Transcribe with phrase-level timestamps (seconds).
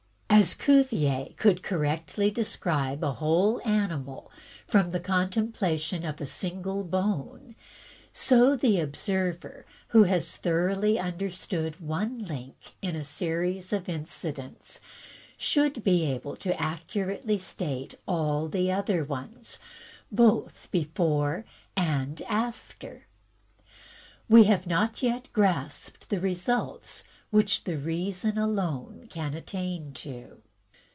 [0.33, 4.31] As Cuvier could correctly describe a whole animal
[4.71, 7.53] by the contemplation of a single bone,
[8.11, 14.79] so the observer who has thoroughly understood one link in a series of incidents,
[15.37, 19.59] should be able to accurately state all the other ones,
[20.11, 21.45] both before
[21.75, 23.05] and after.
[24.27, 29.21] We have not yet grasped the results which the reason alone THE RATIONALE OF RATIOCINATION
[29.21, 29.93] 1 25 can attain
[30.37, 30.41] to.